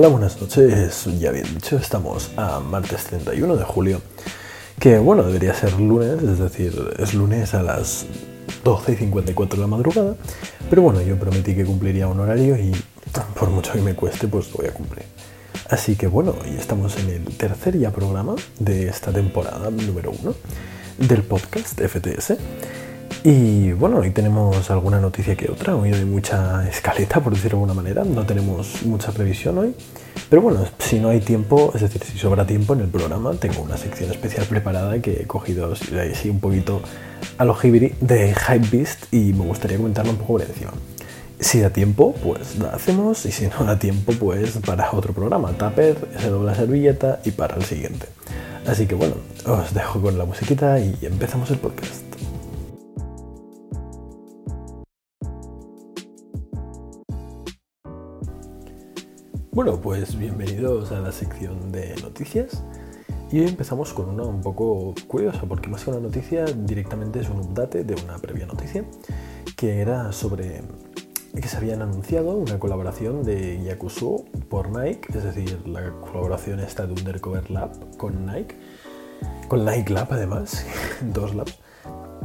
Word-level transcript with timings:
Hola, 0.00 0.08
buenas 0.08 0.40
noches. 0.40 1.06
Ya 1.18 1.30
bien 1.30 1.44
dicho, 1.52 1.76
estamos 1.76 2.30
a 2.38 2.58
martes 2.58 3.04
31 3.04 3.54
de 3.54 3.64
julio, 3.64 4.00
que 4.78 4.96
bueno, 4.96 5.22
debería 5.22 5.52
ser 5.52 5.78
lunes, 5.78 6.22
es 6.22 6.38
decir, 6.38 6.72
es 6.98 7.12
lunes 7.12 7.52
a 7.52 7.62
las 7.62 8.06
12 8.64 8.92
y 8.92 8.96
54 8.96 9.56
de 9.56 9.60
la 9.60 9.66
madrugada, 9.66 10.16
pero 10.70 10.80
bueno, 10.80 11.02
yo 11.02 11.18
prometí 11.18 11.54
que 11.54 11.66
cumpliría 11.66 12.08
un 12.08 12.18
horario 12.18 12.56
y 12.56 12.72
por 13.38 13.50
mucho 13.50 13.74
que 13.74 13.82
me 13.82 13.94
cueste, 13.94 14.26
pues 14.26 14.50
lo 14.52 14.56
voy 14.56 14.68
a 14.68 14.72
cumplir. 14.72 15.04
Así 15.68 15.96
que 15.96 16.06
bueno, 16.06 16.34
ya 16.46 16.58
estamos 16.58 16.96
en 16.96 17.10
el 17.10 17.36
tercer 17.36 17.78
ya 17.78 17.90
programa 17.90 18.36
de 18.58 18.88
esta 18.88 19.12
temporada 19.12 19.70
número 19.70 20.12
uno 20.18 20.34
del 20.96 21.24
podcast 21.24 21.78
FTS. 21.78 22.38
Y 23.22 23.72
bueno, 23.72 23.98
hoy 23.98 24.12
tenemos 24.12 24.70
alguna 24.70 24.98
noticia 24.98 25.36
que 25.36 25.50
otra. 25.50 25.76
Hoy 25.76 25.92
hay 25.92 26.06
mucha 26.06 26.66
escaleta, 26.66 27.20
por 27.20 27.34
decirlo 27.34 27.58
de 27.58 27.64
alguna 27.64 27.74
manera. 27.74 28.02
No 28.02 28.24
tenemos 28.24 28.82
mucha 28.86 29.12
previsión 29.12 29.58
hoy. 29.58 29.74
Pero 30.30 30.40
bueno, 30.40 30.64
si 30.78 30.98
no 30.98 31.10
hay 31.10 31.20
tiempo, 31.20 31.70
es 31.74 31.82
decir, 31.82 32.02
si 32.02 32.16
sobra 32.16 32.46
tiempo 32.46 32.72
en 32.72 32.80
el 32.80 32.88
programa, 32.88 33.32
tengo 33.34 33.60
una 33.60 33.76
sección 33.76 34.10
especial 34.10 34.46
preparada 34.46 35.02
que 35.02 35.22
he 35.22 35.26
cogido 35.26 35.70
así 35.70 36.30
un 36.30 36.40
poquito 36.40 36.80
a 37.36 37.44
lo 37.44 37.54
de 37.54 38.34
Hypebeast 38.34 39.12
y 39.12 39.34
me 39.34 39.44
gustaría 39.44 39.76
comentarlo 39.76 40.12
un 40.12 40.16
poco 40.16 40.32
por 40.34 40.42
encima. 40.42 40.72
Si 41.38 41.60
da 41.60 41.68
tiempo, 41.68 42.14
pues 42.22 42.58
la 42.58 42.70
hacemos. 42.70 43.26
Y 43.26 43.32
si 43.32 43.48
no 43.48 43.64
da 43.64 43.78
tiempo, 43.78 44.14
pues 44.18 44.56
para 44.64 44.90
otro 44.92 45.12
programa. 45.12 45.52
Tupper, 45.52 45.96
se 46.18 46.30
dobla 46.30 46.54
servilleta 46.54 47.20
y 47.24 47.32
para 47.32 47.56
el 47.56 47.64
siguiente. 47.64 48.06
Así 48.66 48.86
que 48.86 48.94
bueno, 48.94 49.16
os 49.44 49.74
dejo 49.74 50.00
con 50.00 50.16
la 50.16 50.24
musiquita 50.24 50.78
y 50.80 50.96
empezamos 51.02 51.50
el 51.50 51.58
podcast. 51.58 52.09
Bueno, 59.62 59.78
pues 59.78 60.16
bienvenidos 60.16 60.90
a 60.90 61.00
la 61.00 61.12
sección 61.12 61.70
de 61.70 61.94
noticias. 62.00 62.64
Y 63.30 63.40
hoy 63.40 63.48
empezamos 63.48 63.92
con 63.92 64.08
una 64.08 64.22
un 64.22 64.40
poco 64.40 64.94
curiosa, 65.06 65.42
porque 65.46 65.68
más 65.68 65.84
que 65.84 65.90
una 65.90 66.00
noticia, 66.00 66.46
directamente 66.46 67.20
es 67.20 67.28
un 67.28 67.40
update 67.40 67.84
de 67.84 67.94
una 68.02 68.16
previa 68.16 68.46
noticia, 68.46 68.86
que 69.58 69.82
era 69.82 70.12
sobre 70.12 70.62
que 71.34 71.46
se 71.46 71.58
habían 71.58 71.82
anunciado 71.82 72.38
una 72.38 72.58
colaboración 72.58 73.22
de 73.22 73.62
Yakuzu 73.62 74.24
por 74.48 74.70
Nike, 74.70 75.08
es 75.14 75.24
decir, 75.24 75.68
la 75.68 75.90
colaboración 75.90 76.60
esta 76.60 76.86
de 76.86 76.94
Undercover 76.94 77.50
Lab 77.50 77.98
con 77.98 78.24
Nike, 78.24 78.56
con 79.48 79.66
Nike 79.66 79.92
Lab 79.92 80.08
además, 80.10 80.64
dos 81.02 81.34
labs, 81.34 81.58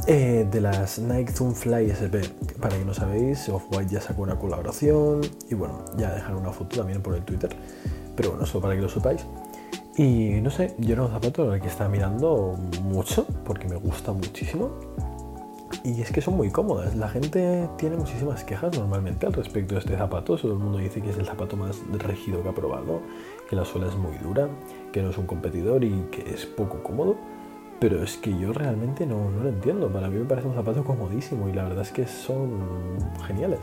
eh, 0.06 0.46
de 0.50 0.60
las 0.60 0.98
Nike 0.98 1.32
Zoom 1.32 1.54
Fly 1.54 1.90
SP. 1.90 2.20
Para 2.60 2.76
que 2.76 2.84
no 2.84 2.94
sabéis, 2.94 3.48
Off-White 3.48 3.94
ya 3.94 4.00
sacó 4.00 4.22
una 4.22 4.38
colaboración 4.38 5.22
y 5.50 5.54
bueno, 5.54 5.84
ya 5.96 6.12
dejaron 6.14 6.42
una 6.42 6.52
foto 6.52 6.76
también 6.76 7.02
por 7.02 7.14
el 7.14 7.24
Twitter. 7.24 7.50
Pero 8.14 8.30
bueno, 8.30 8.44
eso 8.44 8.60
para 8.60 8.74
que 8.74 8.82
lo 8.82 8.88
sepáis. 8.88 9.24
Y 9.96 10.40
no 10.42 10.50
sé, 10.50 10.74
yo 10.78 10.92
era 10.92 11.02
un 11.04 11.10
zapato 11.10 11.50
al 11.50 11.60
que 11.60 11.68
estaba 11.68 11.88
mirando 11.88 12.54
mucho 12.82 13.26
porque 13.44 13.66
me 13.66 13.76
gusta 13.76 14.12
muchísimo. 14.12 14.70
Y 15.84 16.02
es 16.02 16.10
que 16.10 16.20
son 16.20 16.36
muy 16.36 16.50
cómodas. 16.50 16.94
La 16.96 17.08
gente 17.08 17.68
tiene 17.78 17.96
muchísimas 17.96 18.44
quejas 18.44 18.76
normalmente 18.76 19.26
al 19.26 19.32
respecto 19.32 19.74
de 19.74 19.80
este 19.80 19.96
zapato. 19.96 20.36
Todo 20.36 20.52
el 20.52 20.58
mundo 20.58 20.78
dice 20.78 21.00
que 21.00 21.10
es 21.10 21.16
el 21.16 21.26
zapato 21.26 21.56
más 21.56 21.80
rígido 21.92 22.42
que 22.42 22.48
ha 22.48 22.54
probado, 22.54 23.00
que 23.48 23.56
la 23.56 23.64
suela 23.64 23.88
es 23.88 23.96
muy 23.96 24.16
dura, 24.18 24.48
que 24.92 25.00
no 25.02 25.10
es 25.10 25.18
un 25.18 25.26
competidor 25.26 25.84
y 25.84 26.06
que 26.10 26.28
es 26.30 26.44
poco 26.44 26.82
cómodo. 26.82 27.16
Pero 27.78 28.02
es 28.02 28.16
que 28.16 28.36
yo 28.38 28.52
realmente 28.52 29.06
no, 29.06 29.30
lo 29.30 29.48
entiendo. 29.48 29.88
Para 29.88 30.08
mí 30.08 30.18
me 30.18 30.24
parece 30.24 30.48
un 30.48 30.54
zapato 30.54 30.82
comodísimo 30.84 31.48
y 31.48 31.52
la 31.52 31.64
verdad 31.64 31.82
es 31.82 31.92
que 31.92 32.06
son 32.06 32.50
geniales, 33.26 33.60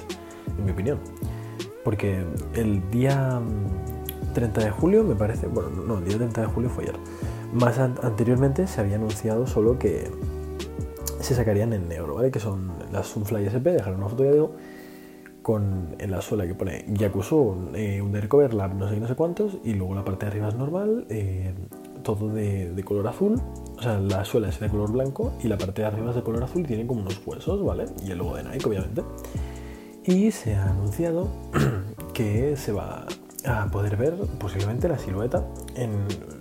en 0.57 0.65
mi 0.65 0.71
opinión. 0.71 0.99
Porque 1.83 2.23
el 2.53 2.89
día 2.91 3.41
30 4.33 4.65
de 4.65 4.71
julio 4.71 5.03
me 5.03 5.15
parece, 5.15 5.47
bueno, 5.47 5.69
no, 5.69 5.97
el 5.97 6.05
día 6.05 6.17
30 6.17 6.41
de 6.41 6.47
julio 6.47 6.69
fue 6.69 6.83
ayer. 6.83 6.95
Más 7.53 7.77
anteriormente 7.79 8.67
se 8.67 8.81
había 8.81 8.95
anunciado 8.95 9.47
solo 9.47 9.77
que 9.77 10.09
se 11.19 11.35
sacarían 11.35 11.73
en 11.73 11.87
negro, 11.87 12.15
¿vale? 12.15 12.31
Que 12.31 12.39
son 12.39 12.71
las 12.91 13.07
Sunfly 13.07 13.45
SP, 13.49 13.73
dejaron 13.73 13.99
una 13.99 14.09
foto 14.09 14.23
ya 14.23 14.31
digo, 14.31 14.51
con 15.41 15.95
en 15.99 16.11
la 16.11 16.21
suela 16.21 16.47
que 16.47 16.55
pone 16.55 16.85
Yakuzu, 16.87 17.71
eh, 17.75 18.01
Undercover 18.01 18.53
Lab, 18.53 18.75
no 18.75 18.89
sé 18.89 18.99
no 18.99 19.07
sé 19.07 19.15
cuántos, 19.15 19.57
y 19.63 19.73
luego 19.73 19.95
la 19.95 20.03
parte 20.03 20.25
de 20.25 20.31
arriba 20.31 20.49
es 20.49 20.55
normal, 20.55 21.05
eh, 21.09 21.53
todo 22.03 22.29
de 22.29 22.83
color 22.83 23.07
azul, 23.07 23.41
o 23.83 23.85
sea, 23.85 23.99
la 23.99 24.23
suela 24.23 24.47
es 24.47 24.61
de 24.61 24.69
color 24.69 24.93
blanco 24.93 25.33
y 25.43 25.49
la 25.49 25.57
parte 25.57 25.81
de 25.81 25.87
arriba 25.89 26.11
es 26.11 26.15
de 26.15 26.23
color 26.23 26.41
azul 26.41 26.61
y 26.61 26.63
tiene 26.63 26.87
como 26.87 27.01
unos 27.01 27.21
huesos, 27.25 27.61
¿vale? 27.65 27.85
Y 28.01 28.11
el 28.11 28.17
logo 28.17 28.37
de 28.37 28.43
Nike, 28.45 28.65
obviamente. 28.65 29.03
Y 30.05 30.31
se 30.31 30.55
ha 30.55 30.69
anunciado 30.69 31.27
que 32.13 32.55
se 32.55 32.71
va 32.71 33.05
a 33.45 33.65
poder 33.67 33.97
ver 33.97 34.13
posiblemente 34.39 34.87
la 34.87 34.97
silueta. 34.97 35.45
En, 35.75 35.91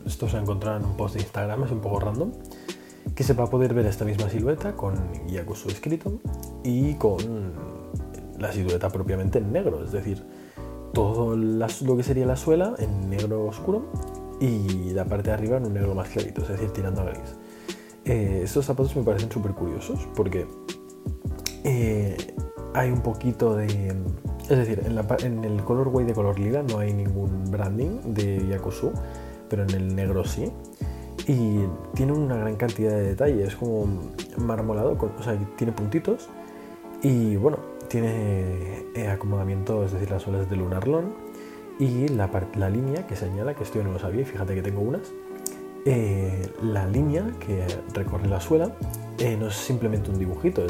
esto 0.07 0.29
se 0.29 0.37
ha 0.37 0.41
encontrado 0.41 0.79
en 0.79 0.85
un 0.85 0.97
post 0.97 1.17
de 1.17 1.23
Instagram, 1.23 1.65
es 1.65 1.73
un 1.73 1.81
poco 1.81 1.99
random. 1.99 2.31
Que 3.17 3.25
se 3.25 3.35
va 3.35 3.45
a 3.45 3.51
poder 3.51 3.75
ver 3.75 3.87
esta 3.87 4.05
misma 4.05 4.29
silueta 4.29 4.77
con 4.77 4.95
Yakuzu 5.27 5.69
escrito 5.69 6.21
y 6.63 6.95
con 6.95 7.55
la 8.39 8.53
silueta 8.53 8.89
propiamente 8.89 9.39
en 9.39 9.53
negro, 9.53 9.85
es 9.85 9.91
decir, 9.91 10.23
todo 10.95 11.37
lo 11.37 11.97
que 11.97 12.03
sería 12.05 12.25
la 12.25 12.37
suela 12.37 12.75
en 12.79 13.11
negro 13.11 13.47
oscuro 13.47 13.91
y 14.43 14.91
la 14.91 15.05
parte 15.05 15.29
de 15.29 15.35
arriba 15.35 15.57
en 15.59 15.67
un 15.67 15.75
negro 15.75 15.95
más 15.95 16.09
clarito, 16.09 16.43
es 16.43 16.49
decir, 16.49 16.71
tirando 16.71 17.03
a 17.03 17.05
gris. 17.05 17.37
Eh, 18.05 18.41
estos 18.43 18.67
zapatos 18.67 18.97
me 18.97 19.05
parecen 19.05 19.31
súper 19.31 19.53
curiosos 19.53 20.09
porque 20.17 20.47
eh, 21.63 22.17
hay 22.75 22.91
un 22.91 23.01
poquito 23.03 23.55
de... 23.55 23.95
Es 24.43 24.59
decir, 24.59 24.83
en, 24.85 24.97
la, 24.97 25.07
en 25.23 25.45
el 25.45 25.63
colorway 25.63 26.05
de 26.05 26.13
color 26.13 26.41
lila 26.41 26.65
no 26.65 26.79
hay 26.81 26.93
ningún 26.93 27.49
branding 27.53 28.01
de 28.15 28.45
Yakuzu, 28.49 28.91
pero 29.49 29.63
en 29.63 29.71
el 29.71 29.95
negro 29.95 30.25
sí. 30.25 30.51
Y 31.29 31.61
tiene 31.95 32.13
una 32.13 32.35
gran 32.35 32.57
cantidad 32.57 32.91
de 32.91 33.03
detalles, 33.03 33.55
como 33.55 33.87
marmolado, 34.39 34.99
o 34.99 35.23
sea, 35.23 35.39
tiene 35.57 35.73
puntitos. 35.73 36.29
Y 37.01 37.37
bueno, 37.37 37.59
tiene 37.87 38.83
eh, 38.97 39.09
acomodamiento, 39.09 39.85
es 39.85 39.93
decir, 39.93 40.11
las 40.11 40.23
suelas 40.23 40.51
de 40.51 40.57
lunarlon 40.57 41.32
y 41.83 42.07
la, 42.09 42.31
la, 42.55 42.71
línea 42.71 43.07
que 43.09 43.17
señala, 43.17 43.55
que 43.55 43.65
esto 43.65 43.79
yo 43.79 43.85
no 43.85 43.93
lo 43.93 43.99
sabía 43.99 44.23
y 44.23 44.25
fíjate 44.25 44.55
que 44.55 44.63
tengo 44.63 44.83
unas, 44.83 45.13
eh, 45.85 46.49
la 46.63 46.87
línea 46.87 47.25
que 47.41 47.67
recorre 47.93 48.29
la 48.29 48.41
suela 48.41 48.71
eh, 49.19 49.37
no 49.37 49.49
es 49.49 49.55
simplemente 49.55 50.09
un 50.09 50.19
dibujito, 50.19 50.65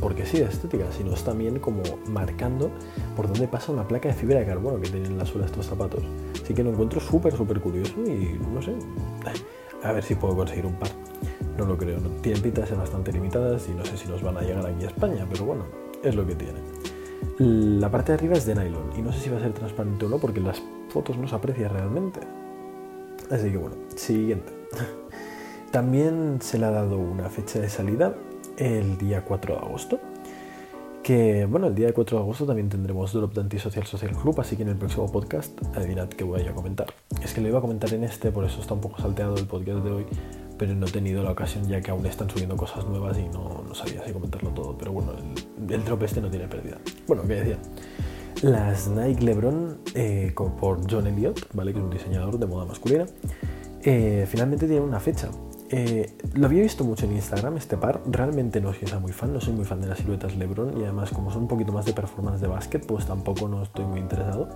porque 0.00 0.24
sí, 0.24 0.36
es 0.36 0.50
estética, 0.50 0.84
sino 0.96 1.14
es 1.14 1.24
también 1.24 1.58
como 1.58 1.82
marcando 2.06 2.70
por 3.16 3.26
dónde 3.26 3.48
pasa 3.48 3.72
una 3.72 3.88
placa 3.88 4.08
de 4.08 4.14
fibra 4.14 4.38
de 4.38 4.46
carbono 4.46 4.80
que 4.80 4.88
tienen 4.88 5.12
en 5.12 5.18
la 5.18 5.26
suela 5.26 5.46
estos 5.46 5.66
zapatos. 5.66 6.04
Así 6.40 6.54
que 6.54 6.62
lo 6.62 6.70
encuentro 6.70 7.00
súper, 7.00 7.36
súper 7.36 7.60
curioso 7.60 7.94
y 8.06 8.38
no 8.54 8.62
sé, 8.62 8.76
a 9.82 9.92
ver 9.92 10.04
si 10.04 10.14
puedo 10.14 10.36
conseguir 10.36 10.66
un 10.66 10.74
par. 10.74 10.90
No 11.56 11.66
lo 11.66 11.76
creo, 11.76 11.98
tienen 12.22 12.40
pinta 12.40 12.60
de 12.60 12.68
ser 12.68 12.76
bastante 12.76 13.12
limitadas 13.12 13.68
y 13.68 13.74
no 13.74 13.84
sé 13.84 13.96
si 13.96 14.08
nos 14.08 14.22
van 14.22 14.36
a 14.36 14.42
llegar 14.42 14.64
aquí 14.64 14.84
a 14.84 14.88
España, 14.88 15.26
pero 15.28 15.44
bueno, 15.44 15.64
es 16.04 16.14
lo 16.14 16.24
que 16.24 16.36
tiene. 16.36 16.77
La 17.38 17.88
parte 17.88 18.10
de 18.10 18.18
arriba 18.18 18.34
es 18.34 18.46
de 18.46 18.54
nylon 18.56 18.90
y 18.98 19.02
no 19.02 19.12
sé 19.12 19.20
si 19.20 19.30
va 19.30 19.38
a 19.38 19.40
ser 19.40 19.52
transparente 19.52 20.06
o 20.06 20.08
no 20.08 20.18
porque 20.18 20.40
en 20.40 20.46
las 20.46 20.60
fotos 20.88 21.16
no 21.16 21.28
se 21.28 21.36
aprecia 21.36 21.68
realmente. 21.68 22.18
Así 23.30 23.50
que 23.52 23.56
bueno, 23.56 23.76
siguiente. 23.94 24.52
También 25.70 26.38
se 26.40 26.58
le 26.58 26.66
ha 26.66 26.70
dado 26.70 26.98
una 26.98 27.28
fecha 27.28 27.60
de 27.60 27.68
salida 27.68 28.16
el 28.56 28.98
día 28.98 29.24
4 29.24 29.54
de 29.54 29.60
agosto. 29.60 30.00
Que 31.02 31.46
bueno, 31.46 31.68
el 31.68 31.76
día 31.76 31.92
4 31.94 32.18
de 32.18 32.22
agosto 32.22 32.44
también 32.44 32.68
tendremos 32.68 33.12
Drop 33.12 33.32
de 33.32 33.40
Antisocial 33.40 33.86
Social 33.86 34.14
Club, 34.16 34.38
así 34.40 34.56
que 34.56 34.62
en 34.62 34.70
el 34.70 34.76
próximo 34.76 35.10
podcast 35.10 35.58
adivinad 35.74 36.08
que 36.08 36.24
voy 36.24 36.42
a 36.42 36.52
comentar. 36.52 36.88
Es 37.22 37.32
que 37.32 37.40
lo 37.40 37.48
iba 37.48 37.58
a 37.58 37.62
comentar 37.62 37.94
en 37.94 38.04
este, 38.04 38.30
por 38.30 38.44
eso 38.44 38.60
está 38.60 38.74
un 38.74 38.80
poco 38.80 39.00
salteado 39.00 39.36
el 39.36 39.46
podcast 39.46 39.84
de 39.84 39.90
hoy, 39.90 40.06
pero 40.58 40.74
no 40.74 40.86
he 40.86 40.90
tenido 40.90 41.22
la 41.22 41.30
ocasión 41.30 41.68
ya 41.68 41.80
que 41.80 41.90
aún 41.90 42.04
están 42.06 42.28
subiendo 42.28 42.56
cosas 42.56 42.84
nuevas 42.86 43.16
y 43.18 43.28
no, 43.28 43.64
no 43.66 43.74
sabía 43.74 44.04
si 44.04 44.12
comentarlo 44.12 44.50
todo. 44.50 44.76
Pero 44.76 44.92
bueno, 44.92 45.12
el, 45.12 45.72
el 45.72 45.84
drop 45.84 46.02
este 46.02 46.20
no 46.20 46.28
tiene 46.28 46.48
pérdida. 46.48 46.78
Bueno, 47.06 47.22
¿qué 47.22 47.34
decía? 47.34 47.58
Las 48.42 48.86
Nike 48.86 49.24
Lebron 49.24 49.78
eh, 49.96 50.32
por 50.60 50.88
John 50.88 51.08
Elliott, 51.08 51.52
¿vale? 51.54 51.72
que 51.72 51.80
es 51.80 51.84
un 51.84 51.90
diseñador 51.90 52.38
de 52.38 52.46
moda 52.46 52.66
masculina, 52.66 53.06
eh, 53.82 54.26
finalmente 54.28 54.66
tiene 54.66 54.80
una 54.80 55.00
fecha. 55.00 55.28
Eh, 55.70 56.16
lo 56.34 56.46
había 56.46 56.62
visto 56.62 56.84
mucho 56.84 57.04
en 57.04 57.12
Instagram 57.12 57.56
este 57.56 57.76
par, 57.76 58.00
realmente 58.06 58.60
no 58.60 58.72
soy 58.72 58.88
muy 59.00 59.12
fan, 59.12 59.32
no 59.32 59.40
soy 59.40 59.54
muy 59.54 59.64
fan 59.64 59.80
de 59.80 59.88
las 59.88 59.98
siluetas 59.98 60.36
Lebron 60.36 60.80
y 60.80 60.84
además 60.84 61.10
como 61.10 61.30
son 61.30 61.42
un 61.42 61.48
poquito 61.48 61.72
más 61.72 61.84
de 61.84 61.92
performance 61.92 62.40
de 62.40 62.46
básquet, 62.46 62.86
pues 62.86 63.06
tampoco 63.06 63.48
no 63.48 63.62
estoy 63.62 63.84
muy 63.84 63.98
interesado. 63.98 64.48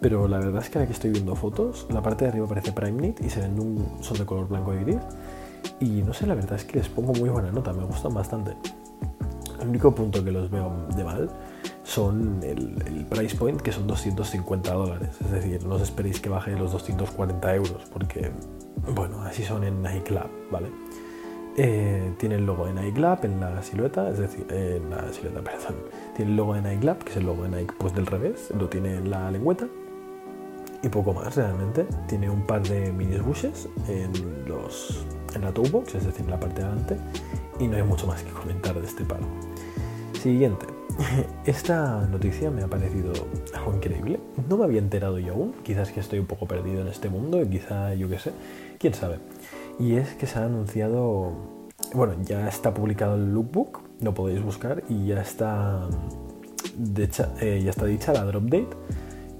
Pero 0.00 0.28
la 0.28 0.38
verdad 0.38 0.62
es 0.62 0.68
que 0.68 0.78
ahora 0.78 0.86
que 0.86 0.92
estoy 0.92 1.10
viendo 1.10 1.34
fotos, 1.34 1.86
la 1.90 2.02
parte 2.02 2.26
de 2.26 2.30
arriba 2.30 2.46
parece 2.46 2.70
Prime 2.70 2.98
Knit 2.98 3.20
y 3.24 3.30
se 3.30 3.40
ven 3.40 3.58
un, 3.58 3.96
son 4.02 4.18
de 4.18 4.26
color 4.26 4.46
blanco 4.46 4.74
y 4.74 4.84
gris. 4.84 4.98
Y 5.80 6.02
no 6.02 6.14
sé, 6.14 6.26
la 6.26 6.34
verdad 6.34 6.54
es 6.54 6.64
que 6.64 6.78
les 6.78 6.88
pongo 6.88 7.12
muy 7.12 7.28
buena 7.28 7.50
nota, 7.50 7.72
me 7.72 7.84
gustan 7.84 8.14
bastante. 8.14 8.56
El 9.60 9.68
único 9.68 9.94
punto 9.94 10.24
que 10.24 10.32
los 10.32 10.50
veo 10.50 10.86
de 10.94 11.04
mal 11.04 11.30
son 11.82 12.40
el, 12.42 13.06
price 13.08 13.36
point, 13.36 13.60
que 13.60 13.72
son 13.72 13.86
250 13.86 14.72
dólares. 14.72 15.10
Es 15.20 15.30
decir, 15.30 15.64
no 15.64 15.76
os 15.76 15.82
esperéis 15.82 16.20
que 16.20 16.28
baje 16.28 16.52
los 16.52 16.72
240 16.72 17.54
euros, 17.54 17.82
porque, 17.92 18.32
bueno, 18.94 19.22
así 19.22 19.44
son 19.44 19.64
en 19.64 19.82
Nike 19.82 20.04
Club, 20.04 20.28
¿vale? 20.50 20.68
Eh, 21.58 22.12
tiene 22.18 22.34
el 22.34 22.44
logo 22.44 22.66
de 22.66 22.74
Nike 22.74 22.94
Club 22.94 23.18
en 23.22 23.40
la 23.40 23.62
silueta, 23.62 24.10
es 24.10 24.18
decir, 24.18 24.46
en 24.50 24.90
la 24.90 25.10
silueta, 25.12 25.40
perdón. 25.40 25.76
Tiene 26.14 26.32
el 26.32 26.36
logo 26.36 26.54
de 26.54 26.62
Nike 26.62 26.80
Club, 26.80 26.98
que 26.98 27.10
es 27.10 27.16
el 27.16 27.26
logo 27.26 27.44
de 27.44 27.48
Nike 27.48 27.74
pues 27.78 27.94
del 27.94 28.06
revés, 28.06 28.50
lo 28.58 28.68
tiene 28.68 28.96
en 28.96 29.10
la 29.10 29.30
lengüeta 29.30 29.66
y 30.82 30.88
poco 30.88 31.12
más 31.14 31.36
realmente. 31.36 31.86
Tiene 32.06 32.28
un 32.28 32.42
par 32.42 32.62
de 32.62 32.92
mini 32.92 33.16
bushes 33.18 33.68
en, 33.88 34.12
los, 34.46 35.04
en 35.34 35.42
la 35.42 35.52
toolbox, 35.52 35.94
es 35.94 36.06
decir, 36.06 36.24
en 36.24 36.30
la 36.30 36.40
parte 36.40 36.60
de 36.60 36.66
adelante, 36.66 36.96
y 37.58 37.66
no 37.66 37.76
hay 37.76 37.82
mucho 37.82 38.06
más 38.06 38.22
que 38.22 38.30
comentar 38.30 38.78
de 38.80 38.86
este 38.86 39.04
palo. 39.04 39.26
Siguiente. 40.20 40.66
Esta 41.46 42.06
noticia 42.06 42.50
me 42.50 42.62
ha 42.62 42.68
parecido 42.68 43.12
algo 43.54 43.74
increíble. 43.74 44.18
No 44.48 44.56
me 44.56 44.64
había 44.64 44.78
enterado 44.78 45.18
yo 45.18 45.34
aún. 45.34 45.54
Quizás 45.62 45.92
que 45.92 46.00
estoy 46.00 46.18
un 46.18 46.26
poco 46.26 46.46
perdido 46.46 46.80
en 46.80 46.88
este 46.88 47.08
mundo, 47.08 47.38
quizá 47.48 47.94
yo 47.94 48.08
qué 48.08 48.18
sé. 48.18 48.32
Quién 48.78 48.94
sabe. 48.94 49.18
Y 49.78 49.96
es 49.96 50.14
que 50.14 50.26
se 50.26 50.38
ha 50.38 50.44
anunciado. 50.44 51.32
Bueno, 51.94 52.14
ya 52.24 52.48
está 52.48 52.72
publicado 52.72 53.16
el 53.16 53.32
lookbook, 53.32 53.80
lo 54.00 54.14
podéis 54.14 54.42
buscar 54.42 54.82
y 54.88 55.06
ya 55.06 55.20
está. 55.20 55.86
De 56.76 57.08
eh, 57.40 57.62
ya 57.64 57.70
está 57.70 57.86
dicha 57.86 58.12
la 58.12 58.24
drop 58.24 58.44
date 58.44 58.68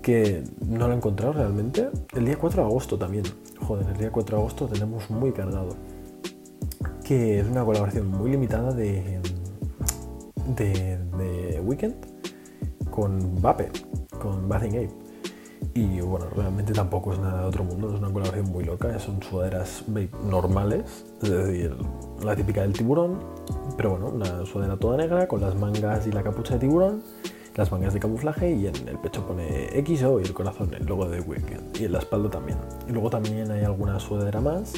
que 0.07 0.45
no 0.65 0.87
lo 0.87 0.95
he 0.95 0.97
encontrado 0.97 1.33
realmente. 1.33 1.89
El 2.15 2.27
día 2.27 2.39
4 2.39 2.63
de 2.63 2.69
agosto 2.69 2.97
también. 2.97 3.25
Joder, 3.59 3.89
el 3.89 3.97
día 3.97 4.13
4 4.13 4.37
de 4.37 4.41
agosto 4.41 4.69
tenemos 4.69 5.11
muy 5.11 5.33
cargado. 5.33 5.71
Que 7.03 7.41
es 7.41 7.47
una 7.49 7.65
colaboración 7.65 8.07
muy 8.07 8.31
limitada 8.31 8.73
de, 8.73 9.21
de, 10.47 11.61
Weekend 11.61 11.97
con 12.89 13.43
Vape, 13.43 13.69
con 14.21 14.49
Bathing 14.49 14.77
Ape. 14.77 14.95
Y 15.75 16.01
bueno, 16.03 16.27
realmente 16.37 16.73
tampoco 16.73 17.13
es 17.13 17.19
nada 17.19 17.41
de 17.41 17.49
otro 17.49 17.65
mundo, 17.65 17.93
es 17.93 17.99
una 17.99 18.13
colaboración 18.13 18.53
muy 18.53 18.63
loca, 18.63 18.97
son 19.01 19.21
sudaderas 19.21 19.85
normales, 20.23 21.05
es 21.21 21.31
decir, 21.31 21.77
la 22.25 22.37
típica 22.37 22.63
del 22.63 22.73
tiburón, 22.73 23.19
pero 23.77 23.91
bueno, 23.91 24.11
una 24.11 24.47
sudadera 24.47 24.77
toda 24.77 24.99
negra 24.99 25.27
con 25.27 25.41
las 25.41 25.57
mangas 25.57 26.07
y 26.07 26.13
la 26.13 26.23
capucha 26.23 26.55
de 26.55 26.61
tiburón 26.61 27.03
las 27.57 27.73
mangas 27.73 27.95
de 27.95 28.01
camuflaje 28.01 28.51
y 28.53 28.67
en 28.67 28.89
el 28.89 28.99
pecho 28.99 29.27
pone 29.27 29.69
XO 29.83 30.21
y 30.21 30.25
el 30.25 30.35
corazón, 30.35 30.73
el 30.75 30.85
logo 30.85 31.09
de 31.09 31.21
Weekend. 31.21 31.77
Y 31.81 31.87
en 31.87 31.93
la 31.93 31.99
espalda 31.99 32.31
también. 32.31 32.59
Y 32.87 32.93
luego 32.93 33.11
también 33.11 33.51
hay 33.51 33.65
alguna 33.65 33.99
sudadera 33.99 34.41
más 34.41 34.75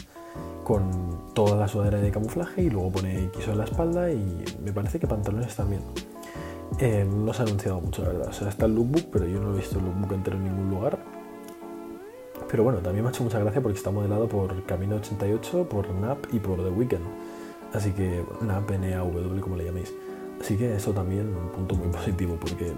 con 0.63 1.33
toda 1.35 1.57
la 1.57 1.67
sudadera 1.67 1.99
de 1.99 2.11
camuflaje 2.11 2.63
y 2.63 2.71
luego 2.71 2.93
pone 2.93 3.31
XO 3.35 3.53
en 3.53 3.59
la 3.59 3.65
espalda 3.65 4.13
y 4.13 4.45
me 4.63 4.73
parece 4.73 5.01
que 5.01 5.07
pantalones 5.07 5.57
también. 5.57 5.83
Eh, 6.79 7.05
no 7.09 7.33
se 7.33 7.43
ha 7.43 7.47
anunciado 7.47 7.81
mucho, 7.81 8.03
la 8.03 8.09
verdad. 8.11 8.29
O 8.29 8.33
sea, 8.33 8.49
está 8.49 8.67
el 8.67 8.75
lookbook, 8.75 9.07
pero 9.11 9.27
yo 9.27 9.41
no 9.41 9.53
he 9.53 9.57
visto 9.57 9.79
el 9.79 9.85
lookbook 9.85 10.13
entero 10.13 10.37
en 10.37 10.45
ningún 10.45 10.71
lugar. 10.71 10.99
Pero 12.49 12.63
bueno, 12.63 12.79
también 12.79 13.05
me 13.05 13.09
ha 13.09 13.13
hecho 13.13 13.25
mucha 13.25 13.39
gracia 13.41 13.61
porque 13.61 13.77
está 13.77 13.91
modelado 13.91 14.29
por 14.29 14.65
Camino 14.65 14.97
88, 14.97 15.69
por 15.69 15.91
NAP 15.91 16.33
y 16.33 16.39
por 16.39 16.63
The 16.63 16.71
Weeknd. 16.71 17.07
Así 17.73 17.91
que 17.93 18.25
NAP, 18.41 18.71
N-A-W, 18.71 19.41
como 19.41 19.57
le 19.57 19.65
llaméis. 19.65 19.93
Así 20.41 20.57
que 20.57 20.77
eso 20.77 20.93
también 20.93 21.35
un 21.35 21.51
punto 21.51 21.75
muy 21.75 21.89
positivo 21.89 22.37
porque 22.41 22.73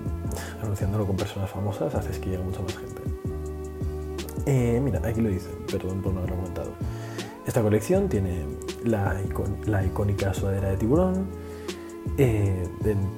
anunciándolo 0.62 1.07
con 1.07 1.17
personas 1.17 1.51
famosas 1.51 1.95
haces 1.95 2.19
que 2.19 2.31
llegue 2.31 2.43
mucha 2.43 2.62
más 2.62 2.77
gente. 2.77 3.03
Eh, 4.47 4.81
mira, 4.83 5.01
aquí 5.05 5.21
lo 5.21 5.29
dice, 5.29 5.51
perdón 5.71 6.01
por 6.03 6.12
no 6.12 6.21
haberlo 6.21 6.37
comentado. 6.37 6.73
Esta 7.47 7.62
colección 7.62 8.09
tiene 8.09 8.45
la, 8.85 9.21
icónica 9.85 10.33
sudadera 10.35 10.71
de 10.71 10.77
tiburón, 10.77 11.27
eh, 12.17 12.69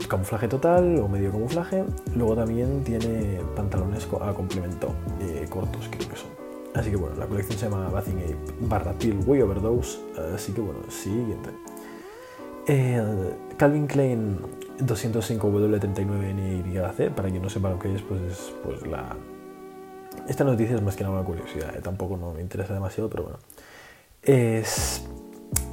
camuflaje 0.08 0.48
total 0.48 0.98
o 0.98 1.08
medio 1.08 1.30
camuflaje. 1.30 1.84
Luego 2.14 2.36
también 2.36 2.82
tiene 2.84 3.40
pantalones 3.54 4.06
a 4.20 4.32
complemento, 4.34 4.94
eh, 5.20 5.46
cortos 5.48 5.88
creo 5.90 6.08
que 6.08 6.16
son. 6.16 6.30
Así 6.74 6.90
que 6.90 6.96
bueno, 6.96 7.16
la 7.16 7.26
colección 7.26 7.58
se 7.58 7.68
llama 7.68 7.88
Bathing 7.88 8.18
Ape 8.18 8.36
barra 8.60 8.92
Till 8.94 9.20
Way 9.26 9.42
Overdose. 9.42 9.98
Así 10.34 10.52
que 10.52 10.60
bueno, 10.60 10.80
siguiente. 10.88 11.50
Calvin 12.66 13.86
Klein 13.86 14.38
205W39NYC, 14.78 17.10
para 17.10 17.30
quien 17.30 17.42
no 17.42 17.50
sepa 17.50 17.70
lo 17.70 17.78
que 17.78 17.94
es, 17.94 18.02
pues 18.02 18.20
es 18.22 18.52
pues 18.62 18.86
la... 18.86 19.16
Esta 20.28 20.44
noticia 20.44 20.76
es 20.76 20.82
más 20.82 20.96
que 20.96 21.04
nada 21.04 21.16
una 21.16 21.24
curiosidad, 21.24 21.74
eh, 21.76 21.80
tampoco 21.82 22.16
no 22.16 22.32
me 22.32 22.40
interesa 22.40 22.74
demasiado, 22.74 23.10
pero 23.10 23.24
bueno. 23.24 23.38
Es 24.22 25.04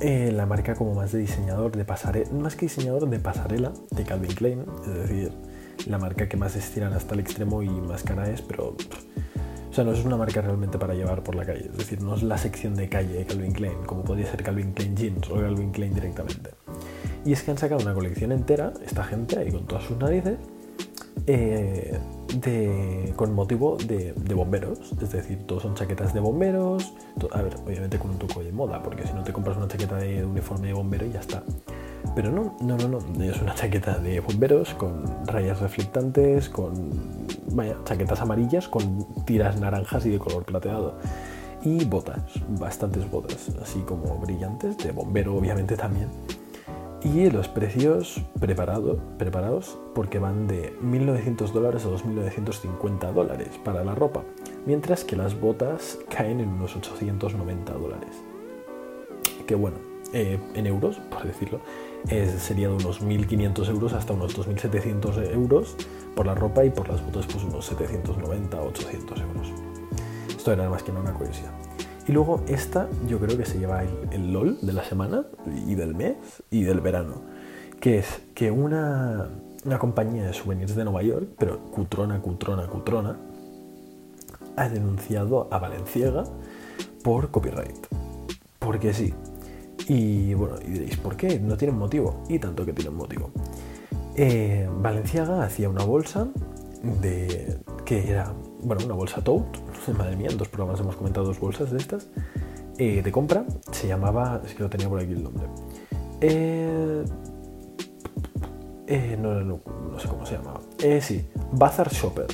eh, 0.01 0.31
la 0.33 0.45
marca 0.45 0.75
como 0.75 0.95
más 0.95 1.11
de 1.11 1.19
diseñador 1.19 1.75
de 1.75 1.85
pasarela, 1.85 2.31
más 2.31 2.55
que 2.55 2.65
diseñador 2.65 3.09
de 3.09 3.19
pasarela 3.19 3.73
de 3.91 4.03
Calvin 4.03 4.33
Klein, 4.33 4.65
es 4.83 4.93
decir, 4.93 5.31
la 5.87 5.97
marca 5.97 6.27
que 6.27 6.37
más 6.37 6.55
estiran 6.55 6.93
hasta 6.93 7.13
el 7.13 7.19
extremo 7.19 7.61
y 7.61 7.69
más 7.69 8.03
cara 8.03 8.29
es, 8.29 8.41
pero... 8.41 8.75
O 9.69 9.73
sea, 9.73 9.83
no 9.83 9.91
es 9.91 10.03
una 10.03 10.17
marca 10.17 10.41
realmente 10.41 10.79
para 10.79 10.95
llevar 10.95 11.23
por 11.23 11.35
la 11.35 11.45
calle, 11.45 11.69
es 11.71 11.77
decir, 11.77 12.01
no 12.01 12.15
es 12.15 12.23
la 12.23 12.39
sección 12.39 12.73
de 12.73 12.89
calle 12.89 13.13
de 13.13 13.25
Calvin 13.25 13.51
Klein, 13.51 13.83
como 13.85 14.03
podría 14.03 14.25
ser 14.25 14.41
Calvin 14.41 14.73
Klein 14.73 14.95
Jeans 14.95 15.29
o 15.29 15.35
Calvin 15.35 15.71
Klein 15.71 15.93
directamente. 15.93 16.49
Y 17.25 17.33
es 17.33 17.43
que 17.43 17.51
han 17.51 17.57
sacado 17.57 17.81
una 17.81 17.93
colección 17.93 18.31
entera, 18.31 18.73
esta 18.85 19.03
gente 19.03 19.37
ahí 19.37 19.51
con 19.51 19.65
todas 19.65 19.83
sus 19.83 19.97
narices, 19.97 20.37
eh, 21.27 21.99
con 23.15 23.33
motivo 23.33 23.77
de, 23.77 24.13
bomberos. 24.33 24.93
Es 25.01 25.11
decir, 25.11 25.45
todos 25.45 25.63
son 25.63 25.75
chaquetas 25.75 26.13
de 26.13 26.19
bomberos. 26.19 26.93
a 27.31 27.41
ver, 27.41 27.55
obviamente 27.65 27.99
con 27.99 28.11
un 28.11 28.17
toque 28.17 28.43
de 28.43 28.51
moda, 28.51 28.81
porque 28.81 29.05
si 29.05 29.13
no 29.13 29.23
te 29.23 29.33
compras 29.33 29.57
una 29.57 29.67
chaqueta 29.67 29.97
de 29.97 30.25
uniforme 30.25 30.67
de 30.67 30.73
bombero 30.73 31.05
y 31.05 31.11
ya 31.11 31.19
está. 31.19 31.43
Pero 32.15 32.31
no, 32.31 32.55
no, 32.61 32.77
no, 32.77 32.87
no. 32.87 33.23
Es 33.23 33.41
una 33.41 33.53
chaqueta 33.53 33.97
de 33.99 34.21
bomberos 34.21 34.73
con 34.75 35.03
rayas 35.25 35.59
reflectantes, 35.59 36.49
con 36.49 36.89
vaya, 37.51 37.75
chaquetas 37.83 38.21
amarillas 38.21 38.67
con 38.67 39.25
tiras 39.25 39.59
naranjas 39.59 40.05
y 40.05 40.11
de 40.11 40.19
color 40.19 40.45
plateado. 40.45 40.97
Y 41.61 41.83
botas, 41.83 42.21
bastantes 42.57 43.09
botas, 43.11 43.49
así 43.61 43.79
como 43.81 44.17
brillantes, 44.17 44.77
de 44.77 44.93
bombero 44.93 45.35
obviamente 45.35 45.75
también 45.75 46.07
y 47.03 47.29
los 47.29 47.47
precios 47.47 48.21
preparados 48.39 49.77
porque 49.95 50.19
van 50.19 50.47
de 50.47 50.77
1.900 50.81 51.51
dólares 51.51 51.85
a 51.85 51.89
2.950 51.89 53.13
dólares 53.13 53.49
para 53.63 53.83
la 53.83 53.95
ropa, 53.95 54.23
mientras 54.65 55.03
que 55.03 55.15
las 55.15 55.39
botas 55.39 55.99
caen 56.09 56.39
en 56.39 56.49
unos 56.49 56.75
890 56.75 57.73
dólares. 57.73 58.09
Que 59.47 59.55
bueno, 59.55 59.77
eh, 60.13 60.39
en 60.53 60.67
euros, 60.67 60.97
por 61.09 61.23
decirlo, 61.23 61.59
sería 62.37 62.67
de 62.67 62.75
unos 62.75 63.01
1.500 63.01 63.69
euros 63.69 63.93
hasta 63.93 64.13
unos 64.13 64.37
2.700 64.37 65.33
euros 65.33 65.75
por 66.15 66.25
la 66.25 66.35
ropa 66.35 66.65
y 66.65 66.69
por 66.69 66.89
las 66.89 67.03
botas 67.03 67.25
pues 67.27 67.43
unos 67.43 67.65
790 67.65 68.61
800 68.61 69.19
euros. 69.21 69.53
Esto 70.29 70.53
era 70.53 70.69
más 70.69 70.83
que 70.83 70.91
nada 70.91 71.03
una 71.09 71.13
curiosidad. 71.13 71.68
Y 72.09 72.11
luego 72.11 72.43
esta 72.47 72.89
yo 73.07 73.19
creo 73.19 73.37
que 73.37 73.45
se 73.45 73.59
lleva 73.59 73.83
el, 73.83 74.33
LOL 74.33 74.57
de 74.63 74.73
la 74.73 74.83
semana 74.83 75.25
y 75.67 75.75
del 75.75 75.93
mes 75.93 76.15
y 76.49 76.63
del 76.63 76.81
verano, 76.81 77.21
que 77.79 77.99
es 77.99 78.07
que 78.33 78.49
una, 78.49 79.29
una 79.63 79.77
compañía 79.77 80.25
de 80.25 80.33
souvenirs 80.33 80.75
de 80.75 80.85
Nueva 80.85 81.03
York, 81.03 81.27
pero 81.37 81.59
cutrona, 81.69 82.19
cutrona, 82.19 82.65
cutrona, 82.65 83.15
ha 84.55 84.69
denunciado 84.69 85.49
a 85.51 85.59
Valenciaga 85.59 86.23
por 87.03 87.29
copyright. 87.29 87.85
Porque 88.57 88.91
sí. 88.91 89.13
Y 89.87 90.33
bueno, 90.33 90.55
y 90.65 90.71
diréis, 90.71 90.97
¿por 90.97 91.15
qué? 91.15 91.39
No 91.39 91.57
tienen 91.57 91.77
motivo. 91.77 92.23
Y 92.27 92.39
tanto 92.39 92.65
que 92.65 92.73
tienen 92.73 92.95
motivo. 92.95 93.29
Eh, 94.15 94.67
Valenciaga 94.81 95.43
hacía 95.43 95.69
una 95.69 95.83
bolsa 95.83 96.27
de 97.03 97.59
que 97.85 98.09
era, 98.09 98.33
bueno, 98.61 98.85
una 98.85 98.95
bolsa 98.95 99.21
Tote, 99.21 99.59
madre 99.97 100.15
mía, 100.15 100.29
en 100.29 100.37
dos 100.37 100.47
programas 100.47 100.79
hemos 100.79 100.95
comentado 100.95 101.27
dos 101.27 101.39
bolsas 101.39 101.71
de 101.71 101.77
estas, 101.77 102.07
eh, 102.77 103.01
de 103.01 103.11
compra, 103.11 103.45
se 103.71 103.87
llamaba, 103.87 104.41
es 104.45 104.53
que 104.53 104.63
lo 104.63 104.69
tenía 104.69 104.89
por 104.89 104.99
aquí 104.99 105.13
el 105.13 105.23
nombre, 105.23 105.45
eh, 106.21 107.03
eh, 108.87 109.17
no, 109.19 109.33
no, 109.41 109.59
no, 109.91 109.99
sé 109.99 110.07
cómo 110.07 110.25
se 110.25 110.35
llamaba, 110.35 110.61
sí, 111.01 111.25
Bazar 111.53 111.91
Shopper, 111.91 112.27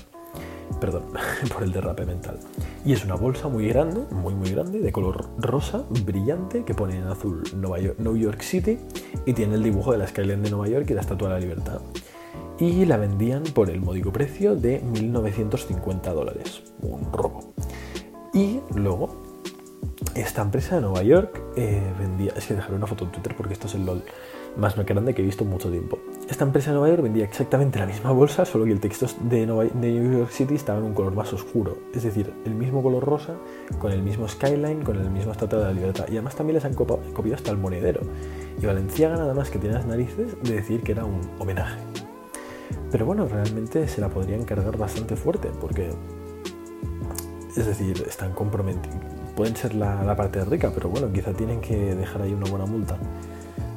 perdón 0.80 1.04
por 1.54 1.64
el 1.64 1.72
derrape 1.72 2.06
mental. 2.06 2.40
Y 2.86 2.94
es 2.94 3.04
una 3.04 3.16
bolsa 3.16 3.48
muy 3.48 3.68
grande, 3.68 4.02
muy 4.12 4.36
muy 4.36 4.52
grande, 4.52 4.80
de 4.80 4.92
color 4.92 5.28
rosa, 5.38 5.86
brillante, 6.06 6.64
que 6.64 6.76
pone 6.76 6.98
en 6.98 7.08
azul 7.08 7.44
Nueva 7.56 7.80
York, 7.80 7.98
New 8.00 8.16
York 8.16 8.42
City 8.42 8.78
y 9.26 9.34
tiene 9.34 9.56
el 9.56 9.64
dibujo 9.64 9.92
de 9.92 9.98
la 9.98 10.08
skyline 10.08 10.44
de 10.44 10.52
Nueva 10.52 10.68
York 10.68 10.86
y 10.90 10.94
la 10.94 11.02
Estatua 11.02 11.30
de 11.30 11.34
la 11.34 11.40
Libertad 11.40 11.82
y 12.60 12.86
la 12.86 12.98
vendían 12.98 13.44
por 13.44 13.70
el 13.70 13.82
módico 13.82 14.12
precio 14.12 14.56
de 14.56 14.82
1.950 14.82 16.14
dólares. 16.14 16.64
Un 16.82 17.12
robo. 17.12 17.54
Y 18.34 18.60
luego, 18.74 19.24
esta 20.16 20.42
empresa 20.42 20.76
de 20.76 20.82
Nueva 20.82 21.04
York 21.04 21.42
eh, 21.56 21.82
vendía... 22.00 22.34
Es 22.36 22.48
que 22.48 22.54
dejaré 22.54 22.76
una 22.76 22.88
foto 22.88 23.06
en 23.06 23.12
Twitter 23.12 23.36
porque 23.36 23.54
esto 23.54 23.68
es 23.68 23.76
el 23.76 23.86
LOL 23.86 24.04
más 24.58 24.76
grande 24.76 25.14
que 25.14 25.22
he 25.22 25.26
visto 25.26 25.44
en 25.44 25.50
mucho 25.50 25.70
tiempo. 25.70 26.00
Esta 26.30 26.44
empresa 26.44 26.72
de 26.72 26.78
Nueva 26.78 26.90
York 26.90 27.04
vendía 27.04 27.26
exactamente 27.26 27.80
la 27.80 27.86
misma 27.86 28.12
bolsa, 28.12 28.46
solo 28.46 28.66
que 28.66 28.72
el 28.72 28.80
texto 28.80 29.08
de, 29.22 29.46
New 29.46 30.18
York 30.18 30.32
City 30.32 30.56
estaba 30.56 30.80
en 30.80 30.86
un 30.86 30.94
color 30.94 31.14
más 31.14 31.32
oscuro. 31.34 31.78
Es 31.94 32.04
decir, 32.04 32.34
el 32.46 32.56
mismo 32.56 32.82
color 32.82 33.04
rosa, 33.04 33.36
con 33.80 33.92
el 33.92 34.02
mismo 34.02 34.28
skyline, 34.28 34.84
con 34.84 34.98
el 34.98 35.10
mismo 35.10 35.32
estatua 35.32 35.60
de 35.60 35.66
la 35.66 35.74
libertad. 35.74 36.06
Y 36.08 36.14
además 36.14 36.36
también 36.36 36.56
les 36.56 36.66
han 36.66 36.74
copiado 36.74 37.02
hasta 37.36 37.52
el 37.52 37.58
monedero. 37.58 38.02
Y 38.62 38.66
Valenciaga 38.66 39.18
nada 39.18 39.34
más 39.34 39.50
que 39.50 39.60
tiene 39.60 39.76
las 39.76 39.86
narices 39.86 40.36
de 40.44 40.56
decir 40.56 40.82
que 40.82 40.94
era 40.94 41.06
un 41.06 41.20
homenaje. 41.40 41.78
Pero 42.96 43.08
bueno, 43.08 43.28
realmente 43.28 43.90
se 43.90 44.00
la 44.00 44.08
podrían 44.08 44.46
cargar 44.46 44.78
bastante 44.78 45.18
fuerte 45.18 45.50
porque, 45.60 45.90
es 47.54 47.66
decir, 47.66 48.02
están 48.08 48.32
comprometidos. 48.32 48.96
Pueden 49.36 49.54
ser 49.58 49.76
la, 49.76 50.16
parte 50.16 50.46
rica, 50.46 50.72
pero 50.74 50.88
bueno, 50.88 51.12
quizá 51.12 51.34
tienen 51.34 51.60
que 51.60 51.94
dejar 51.94 52.22
ahí 52.22 52.34
una 52.34 52.50
buena 52.50 52.66
multa. 52.66 52.98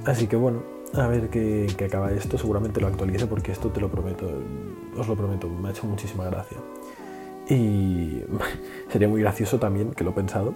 Así 0.04 0.28
que 0.28 0.36
bueno, 0.36 0.62
a 0.94 1.08
ver 1.08 1.30
qué, 1.30 1.66
acaba 1.84 2.12
esto. 2.12 2.38
Seguramente 2.38 2.80
lo 2.80 2.86
actualice 2.86 3.26
porque 3.26 3.50
esto 3.50 3.70
te 3.70 3.80
lo 3.80 3.90
prometo, 3.90 4.30
os 4.96 5.08
lo 5.08 5.16
prometo, 5.16 5.48
me 5.48 5.66
ha 5.66 5.70
hecho 5.72 5.84
muchísima 5.84 6.24
gracia. 6.26 6.58
Y 7.48 8.22
sería 8.92 9.08
muy 9.08 9.20
gracioso 9.20 9.58
también, 9.58 9.94
que 9.94 10.04
lo 10.04 10.10
he 10.10 10.14
pensado, 10.14 10.54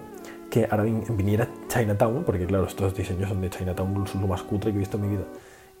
que 0.49 0.69
ahora 0.71 0.83
viniera 0.83 1.49
Chinatown, 1.67 2.23
porque 2.23 2.45
claro, 2.45 2.65
estos 2.65 2.95
diseños 2.95 3.27
son 3.27 3.41
de 3.41 3.49
Chinatown, 3.49 4.05
es 4.05 4.15
lo 4.15 4.25
más 4.25 4.41
cutre 4.43 4.71
que 4.71 4.77
he 4.77 4.79
visto 4.79 4.95
en 4.95 5.03
mi 5.03 5.09
vida, 5.09 5.25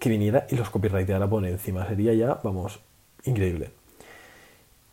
que 0.03 0.09
viniera 0.09 0.45
y 0.49 0.57
los 0.57 0.69
copyrighteara 0.69 1.29
por 1.29 1.45
encima. 1.45 1.87
Sería 1.87 2.13
ya, 2.13 2.37
vamos, 2.43 2.81
increíble. 3.23 3.71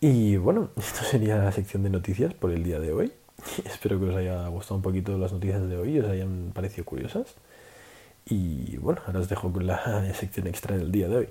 Y 0.00 0.36
bueno, 0.36 0.70
esto 0.76 1.02
sería 1.02 1.36
la 1.36 1.50
sección 1.50 1.82
de 1.82 1.90
noticias 1.90 2.32
por 2.32 2.52
el 2.52 2.62
día 2.62 2.78
de 2.78 2.92
hoy. 2.92 3.12
Espero 3.64 3.98
que 3.98 4.06
os 4.06 4.14
haya 4.14 4.46
gustado 4.46 4.76
un 4.76 4.82
poquito 4.82 5.18
las 5.18 5.32
noticias 5.32 5.68
de 5.68 5.76
hoy, 5.76 5.98
os 5.98 6.08
hayan 6.08 6.52
parecido 6.54 6.84
curiosas. 6.84 7.34
Y 8.24 8.76
bueno, 8.76 9.00
ahora 9.04 9.18
os 9.18 9.28
dejo 9.28 9.52
con 9.52 9.66
la 9.66 10.14
sección 10.14 10.46
extra 10.46 10.76
del 10.76 10.92
día 10.92 11.08
de 11.08 11.16
hoy. 11.16 11.28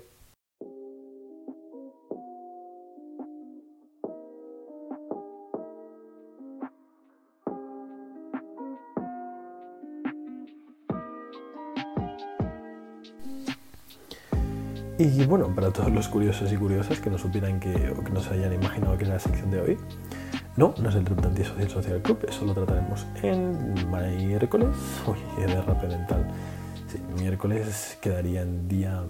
Y 14.99 15.25
bueno, 15.25 15.47
para 15.55 15.71
todos 15.71 15.89
los 15.93 16.09
curiosos 16.09 16.51
y 16.51 16.57
curiosas 16.57 16.99
que 16.99 17.09
no 17.09 17.17
supieran 17.17 17.61
que, 17.61 17.93
o 17.97 18.03
que 18.03 18.11
no 18.11 18.19
se 18.19 18.33
hayan 18.33 18.51
imaginado 18.51 18.97
que 18.97 19.05
era 19.05 19.13
la 19.13 19.19
sección 19.21 19.49
de 19.49 19.61
hoy, 19.61 19.77
no, 20.57 20.75
no 20.77 20.89
es 20.89 20.95
el 20.95 21.05
Club 21.05 21.21
de 21.21 21.45
Social 21.45 21.69
Social 21.69 22.01
Club, 22.01 22.25
eso 22.27 22.43
lo 22.43 22.53
trataremos 22.53 23.07
en 23.23 23.75
miércoles. 24.27 24.67
Uy, 25.07 25.15
qué 25.37 25.47
derrape 25.47 25.87
mental. 25.87 26.27
Sí, 26.91 26.99
miércoles 27.17 27.97
quedaría 28.01 28.41
en 28.41 28.67
día. 28.67 29.01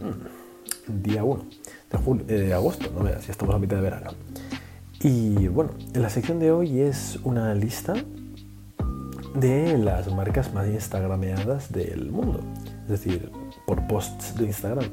Mm, 0.00 1.02
día 1.02 1.22
1 1.22 1.44
de, 1.92 1.98
julio, 1.98 2.24
eh, 2.26 2.40
de 2.40 2.52
agosto, 2.52 2.90
no 2.92 3.04
veas, 3.04 3.24
ya 3.24 3.30
estamos 3.30 3.54
a 3.54 3.58
mitad 3.60 3.76
de 3.76 3.82
verano. 3.82 4.10
Y 5.00 5.46
bueno, 5.46 5.70
la 5.94 6.10
sección 6.10 6.40
de 6.40 6.50
hoy 6.50 6.80
es 6.80 7.20
una 7.22 7.54
lista 7.54 7.94
de 9.36 9.78
las 9.78 10.12
marcas 10.12 10.52
más 10.52 10.66
instagrameadas 10.66 11.70
del 11.70 12.10
mundo, 12.10 12.40
es 12.82 12.88
decir, 12.88 13.30
por 13.64 13.86
posts 13.86 14.34
de 14.36 14.46
Instagram. 14.46 14.86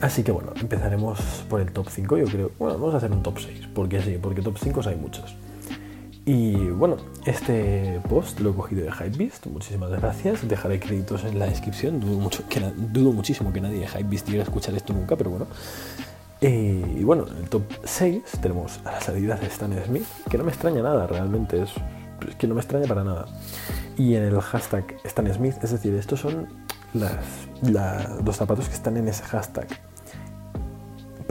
Así 0.00 0.22
que 0.22 0.32
bueno, 0.32 0.52
empezaremos 0.58 1.20
por 1.48 1.60
el 1.60 1.72
top 1.72 1.88
5, 1.90 2.16
yo 2.16 2.24
creo. 2.24 2.50
Bueno, 2.58 2.78
vamos 2.78 2.94
a 2.94 2.96
hacer 2.96 3.12
un 3.12 3.22
top 3.22 3.38
6, 3.38 3.68
porque 3.74 4.00
sí, 4.00 4.18
porque 4.20 4.40
top 4.40 4.56
5 4.58 4.80
hay 4.86 4.96
muchos. 4.96 5.36
Y 6.24 6.54
bueno, 6.68 6.96
este 7.26 8.00
post 8.08 8.40
lo 8.40 8.50
he 8.50 8.54
cogido 8.54 8.84
de 8.84 8.90
Hypebeast, 8.90 9.46
muchísimas 9.46 9.90
gracias. 9.90 10.46
Dejaré 10.46 10.78
créditos 10.78 11.24
en 11.24 11.38
la 11.38 11.46
descripción, 11.46 12.00
dudo, 12.00 13.12
muchísimo 13.12 13.52
que 13.52 13.60
nadie 13.60 13.80
de 13.80 13.86
Hypebeast 13.86 14.26
llegue 14.26 14.40
a 14.40 14.44
escuchar 14.44 14.74
esto 14.74 14.92
nunca, 14.92 15.16
pero 15.16 15.30
bueno. 15.30 15.46
Eh, 16.40 16.96
y 16.98 17.04
bueno, 17.04 17.26
en 17.28 17.36
el 17.38 17.48
top 17.50 17.62
6 17.84 18.22
tenemos 18.40 18.80
a 18.84 18.92
las 18.92 19.08
Adidas 19.08 19.40
de 19.40 19.48
Stan 19.48 19.72
Smith, 19.84 20.06
que 20.30 20.38
no 20.38 20.44
me 20.44 20.50
extraña 20.50 20.82
nada, 20.82 21.06
realmente 21.06 21.62
es, 21.62 21.70
que 22.38 22.46
no 22.46 22.54
me 22.54 22.60
extraña 22.60 22.86
para 22.86 23.04
nada. 23.04 23.26
Y 23.98 24.14
en 24.14 24.22
el 24.22 24.40
hashtag 24.40 24.96
Stan 25.04 25.34
Smith, 25.34 25.56
es 25.62 25.72
decir, 25.72 25.94
estos 25.94 26.20
son 26.20 26.48
las, 26.94 27.16
los 28.24 28.36
zapatos 28.36 28.68
que 28.68 28.74
están 28.74 28.96
en 28.96 29.08
ese 29.08 29.24
hashtag 29.24 29.68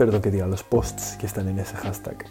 perdón 0.00 0.22
que 0.22 0.30
diga, 0.30 0.46
los 0.46 0.62
posts 0.62 1.18
que 1.20 1.26
están 1.26 1.46
en 1.50 1.58
ese 1.58 1.76
hashtag. 1.76 2.24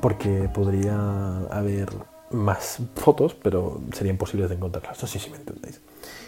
Porque 0.00 0.50
podría 0.52 1.46
haber 1.46 1.90
más 2.32 2.78
fotos, 2.96 3.36
pero 3.40 3.80
sería 3.92 4.10
imposible 4.10 4.48
de 4.48 4.56
encontrarlas. 4.56 5.00
No 5.00 5.06
sé 5.06 5.20
si 5.20 5.30
me 5.30 5.36
entendéis. 5.36 5.80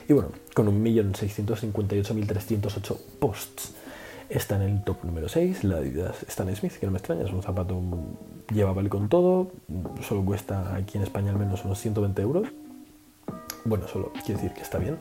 Y 0.08 0.12
bueno, 0.12 0.28
con 0.54 0.68
1.658.308 0.68 2.96
posts 3.18 3.74
está 4.28 4.54
en 4.54 4.62
el 4.62 4.84
top 4.84 5.02
número 5.02 5.28
6, 5.28 5.64
la 5.64 5.78
Adidas 5.78 6.22
Stan 6.28 6.54
Smith, 6.54 6.74
que 6.74 6.86
no 6.86 6.92
me 6.92 6.98
extraña, 6.98 7.24
es 7.24 7.32
un 7.32 7.42
zapato 7.42 7.82
llevable 8.54 8.88
con 8.88 9.08
todo, 9.08 9.50
solo 10.06 10.24
cuesta 10.24 10.76
aquí 10.76 10.98
en 10.98 11.02
España 11.02 11.32
al 11.32 11.38
menos 11.38 11.64
unos 11.64 11.80
120 11.80 12.22
euros. 12.22 12.46
Bueno, 13.64 13.88
solo 13.88 14.12
quiere 14.24 14.34
decir 14.34 14.52
que 14.52 14.62
está 14.62 14.78
bien. 14.78 14.98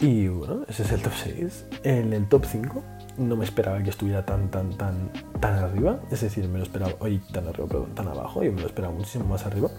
Y 0.00 0.28
bueno, 0.28 0.64
ese 0.68 0.82
es 0.82 0.92
el 0.92 1.02
top 1.02 1.12
6. 1.14 1.66
En 1.84 2.12
el 2.12 2.28
top 2.28 2.44
5 2.44 2.82
no 3.18 3.36
me 3.36 3.44
esperaba 3.44 3.82
que 3.82 3.90
estuviera 3.90 4.24
tan, 4.24 4.50
tan, 4.50 4.70
tan, 4.70 5.10
tan 5.40 5.58
arriba. 5.58 6.00
Es 6.10 6.22
decir, 6.22 6.48
me 6.48 6.56
lo 6.58 6.64
esperaba, 6.64 6.94
hoy 7.00 7.20
tan 7.32 7.46
arriba, 7.46 7.68
perdón, 7.68 7.94
tan 7.94 8.08
abajo, 8.08 8.42
yo 8.42 8.52
me 8.52 8.60
lo 8.60 8.66
esperaba 8.66 8.92
muchísimo 8.94 9.26
más 9.26 9.46
arriba. 9.46 9.70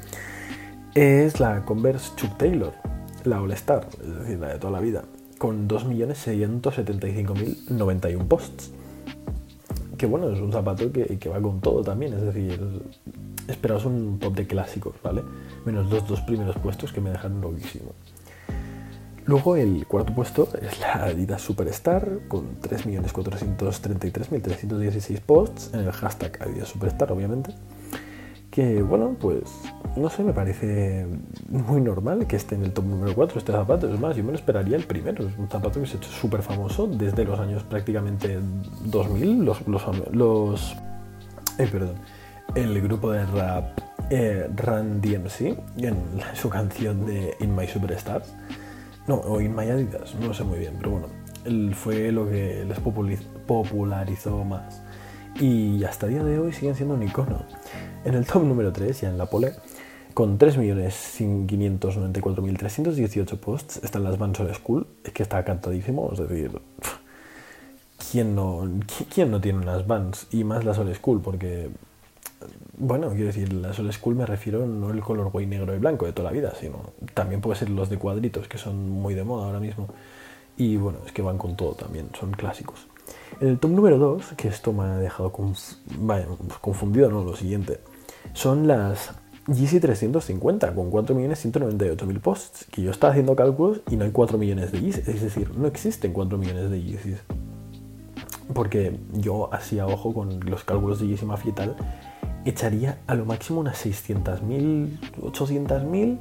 Es 0.93 1.39
la 1.39 1.65
Converse 1.65 2.12
Chuck 2.15 2.38
Taylor, 2.38 2.74
la 3.24 3.41
All 3.41 3.51
Star, 3.53 3.88
es 4.01 4.20
decir, 4.20 4.38
la 4.39 4.50
de 4.50 4.60
toda 4.60 4.72
la 4.72 4.79
vida, 4.79 5.05
con 5.38 5.67
2.675.091 5.67 8.27
posts. 8.27 8.70
Que 9.98 10.05
bueno, 10.05 10.29
es 10.29 10.39
un 10.39 10.51
zapato 10.51 10.91
que, 10.91 11.17
que, 11.17 11.29
va 11.29 11.41
con 11.41 11.62
todo 11.62 11.82
también, 11.82 12.13
es 12.13 12.22
decir, 12.22 12.84
esperaos 13.48 13.86
un 13.86 14.20
top 14.20 14.36
de 14.36 14.46
clásicos, 14.46 14.93
¿vale? 15.01 15.24
Menos 15.65 15.89
los 15.89 16.08
dos 16.08 16.22
primeros 16.22 16.55
puestos 16.58 16.93
que 16.93 17.01
me 17.01 17.10
dejaron 17.10 17.41
loquísimo. 17.41 17.93
Luego 19.25 19.56
el 19.56 19.88
cuarto 19.88 20.13
puesto 20.13 20.50
es 20.62 20.82
la 20.82 21.06
Adidas 21.06 21.42
Superstar 21.42 22.20
con 22.27 22.60
3.433.316 22.60 25.22
posts 25.22 25.70
en 25.74 25.80
el 25.82 25.94
hashtag 25.94 26.38
Adidas 26.42 26.68
Superstar, 26.68 27.10
obviamente. 27.12 27.51
Que 28.51 28.82
bueno, 28.82 29.15
pues 29.20 29.44
no 29.96 30.10
sé, 30.10 30.24
me 30.24 30.34
parece 30.34 31.08
muy 31.50 31.80
normal 31.80 32.25
que 32.27 32.36
esté 32.36 32.56
en 32.56 32.63
el 32.63 32.74
top 32.74 32.84
número 32.86 33.15
4 33.15 33.39
este 33.39 33.53
zapato. 33.53 33.89
Es 33.92 34.00
más, 34.00 34.15
yo 34.18 34.24
me 34.25 34.32
lo 34.32 34.38
esperaría 34.38 34.75
el 34.75 34.84
primero. 34.84 35.25
Es 35.25 35.38
un 35.38 35.48
zapato 35.48 35.80
que 35.80 35.86
se 35.88 35.96
ha 35.96 36.00
hecho 36.00 36.12
súper 36.12 36.42
famoso 36.42 36.86
desde 36.86 37.24
los 37.24 37.39
años 37.39 37.63
prácticamente 37.63 38.39
2000. 38.86 39.46
Los, 39.46 39.65
los, 39.68 39.84
los 40.12 40.75
eh, 41.58 41.70
perdón, 41.72 41.96
el 42.56 42.82
grupo 42.82 43.10
de 43.12 43.25
rap 43.25 43.80
eh, 44.10 44.50
Run 44.53 45.00
DMC 45.00 45.56
en 45.77 45.96
su 46.34 46.50
canción 46.50 47.06
de 47.06 47.38
In 47.39 47.56
My 47.56 47.68
Superstars 47.68 48.34
no, 49.07 49.15
o 49.15 49.41
In 49.41 49.55
My 49.55 49.69
Adidas, 49.69 50.15
no 50.15 50.27
lo 50.27 50.33
sé 50.33 50.43
muy 50.43 50.60
bien, 50.60 50.75
pero 50.77 50.91
bueno, 50.91 51.07
él 51.45 51.74
fue 51.75 52.12
lo 52.12 52.29
que 52.29 52.65
les 52.65 52.79
popularizó 52.79 54.43
más. 54.43 54.81
Y 55.39 55.83
hasta 55.83 56.05
el 56.05 56.13
día 56.13 56.24
de 56.24 56.39
hoy 56.39 56.53
siguen 56.53 56.75
siendo 56.75 56.95
un 56.95 57.03
icono. 57.03 57.43
En 58.05 58.13
el 58.13 58.25
top 58.25 58.43
número 58.43 58.72
3, 58.72 59.01
ya 59.01 59.10
en 59.10 59.17
la 59.17 59.25
pole, 59.25 59.53
con 60.13 60.38
3.594.318 60.38 63.38
posts, 63.38 63.81
están 63.83 64.03
las 64.03 64.17
Vans 64.17 64.39
Old 64.39 64.53
School, 64.53 64.88
que 65.13 65.24
está 65.24 65.43
cantadísimo, 65.43 66.10
es 66.13 66.19
decir, 66.19 66.62
¿quién 68.12 68.36
no, 68.36 68.65
¿quién 69.13 69.31
no 69.31 69.41
tiene 69.41 69.60
unas 69.60 69.88
Vans? 69.88 70.27
Y 70.31 70.43
más 70.43 70.65
las 70.65 70.77
Old 70.77 70.93
School, 70.95 71.22
porque 71.22 71.69
bueno, 72.77 73.09
quiero 73.09 73.27
decir, 73.27 73.53
la 73.53 73.73
Sol 73.73 73.91
School 73.93 74.15
me 74.15 74.25
refiero 74.25 74.65
no 74.65 74.91
el 74.91 75.01
color 75.01 75.31
guay 75.31 75.45
negro 75.45 75.75
y 75.75 75.79
blanco 75.79 76.05
de 76.05 76.13
toda 76.13 76.29
la 76.29 76.33
vida, 76.33 76.53
sino 76.59 76.91
también 77.13 77.41
puede 77.41 77.57
ser 77.57 77.69
los 77.69 77.89
de 77.89 77.97
cuadritos, 77.97 78.47
que 78.47 78.57
son 78.57 78.89
muy 78.89 79.13
de 79.13 79.23
moda 79.23 79.45
ahora 79.45 79.59
mismo. 79.59 79.88
Y 80.57 80.77
bueno, 80.77 81.00
es 81.05 81.12
que 81.12 81.21
van 81.21 81.38
con 81.38 81.55
todo 81.55 81.73
también, 81.73 82.09
son 82.19 82.31
clásicos. 82.31 82.88
En 83.41 83.47
el 83.47 83.59
top 83.59 83.71
número 83.71 83.97
2, 83.97 84.33
que 84.38 84.47
esto 84.47 84.71
me 84.73 84.83
ha 84.83 84.97
dejado 84.97 85.31
confundido, 85.31 87.09
no, 87.09 87.23
lo 87.23 87.35
siguiente, 87.35 87.79
son 88.33 88.67
las 88.67 89.13
Yeezy 89.47 89.81
350 89.81 90.73
con 90.73 90.89
4.198.000 90.89 92.19
posts, 92.21 92.65
que 92.71 92.81
yo 92.81 92.91
estaba 92.91 93.12
haciendo 93.12 93.35
cálculos 93.35 93.81
y 93.89 93.97
no 93.97 94.05
hay 94.05 94.12
4 94.12 94.38
millones 94.38 94.71
de 94.71 94.79
Yeezy, 94.79 95.01
es 95.01 95.21
decir, 95.21 95.51
no 95.57 95.67
existen 95.67 96.13
4 96.13 96.38
millones 96.38 96.69
de 96.69 96.81
Yeezys. 96.81 97.17
Porque 98.53 98.97
yo 99.13 99.53
hacía 99.53 99.85
ojo 99.85 100.13
con 100.13 100.39
los 100.41 100.63
cálculos 100.63 101.00
de 101.00 101.07
Yeezy 101.07 101.25
Mafia 101.25 101.51
y 101.51 101.53
tal, 101.53 101.75
echaría 102.45 103.00
a 103.07 103.15
lo 103.15 103.25
máximo 103.25 103.59
unas 103.59 103.85
600.000, 103.85 105.00
800.000, 105.21 106.19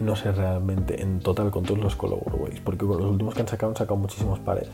no 0.00 0.16
sé 0.16 0.32
realmente, 0.32 1.02
en 1.02 1.20
total 1.20 1.50
con 1.50 1.64
todos 1.64 1.80
los 1.80 1.96
colorways, 1.96 2.60
porque 2.60 2.86
con 2.86 2.98
los 2.98 3.10
últimos 3.10 3.34
que 3.34 3.40
han 3.40 3.48
sacado 3.48 3.70
han 3.70 3.76
sacado 3.76 3.96
muchísimos 3.96 4.38
pares, 4.40 4.68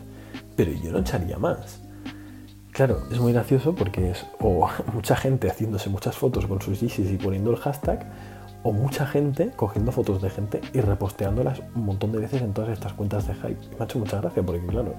pero 0.55 0.71
yo 0.71 0.91
no 0.91 0.99
echaría 0.99 1.37
más. 1.37 1.81
Claro, 2.71 3.01
es 3.11 3.19
muy 3.19 3.33
gracioso 3.33 3.75
porque 3.75 4.11
es 4.11 4.25
o 4.39 4.67
mucha 4.93 5.15
gente 5.15 5.49
haciéndose 5.49 5.89
muchas 5.89 6.15
fotos 6.15 6.45
con 6.45 6.61
sus 6.61 6.79
Yeezys 6.79 7.11
y 7.11 7.17
poniendo 7.17 7.51
el 7.51 7.57
hashtag, 7.57 8.09
o 8.63 8.71
mucha 8.71 9.05
gente 9.05 9.51
cogiendo 9.55 9.91
fotos 9.91 10.21
de 10.21 10.29
gente 10.29 10.61
y 10.73 10.81
reposteándolas 10.81 11.61
un 11.75 11.85
montón 11.85 12.11
de 12.11 12.19
veces 12.19 12.41
en 12.41 12.53
todas 12.53 12.71
estas 12.71 12.93
cuentas 12.93 13.27
de 13.27 13.33
hype. 13.35 13.57
Me 13.77 13.81
ha 13.81 13.83
hecho 13.85 13.99
mucha 13.99 14.19
gracia 14.19 14.43
porque, 14.43 14.65
claro, 14.65 14.95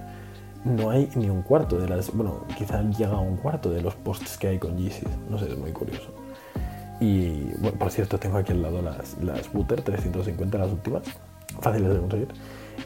no 0.64 0.90
hay 0.90 1.08
ni 1.14 1.30
un 1.30 1.42
cuarto 1.42 1.78
de 1.78 1.88
las. 1.88 2.12
Bueno, 2.12 2.44
quizá 2.56 2.82
llega 2.82 3.12
a 3.12 3.20
un 3.20 3.36
cuarto 3.36 3.70
de 3.70 3.82
los 3.82 3.94
posts 3.94 4.36
que 4.38 4.48
hay 4.48 4.58
con 4.58 4.76
Yeezys. 4.76 5.06
No 5.28 5.38
sé, 5.38 5.50
es 5.50 5.58
muy 5.58 5.70
curioso. 5.72 6.12
Y 7.00 7.44
bueno, 7.58 7.78
por 7.78 7.90
cierto, 7.90 8.18
tengo 8.18 8.36
aquí 8.36 8.52
al 8.52 8.60
lado 8.62 8.82
las, 8.82 9.16
las 9.22 9.50
Butter 9.52 9.80
350, 9.80 10.58
las 10.58 10.70
últimas, 10.70 11.02
fáciles 11.60 11.92
de 11.92 11.98
conseguir. 11.98 12.28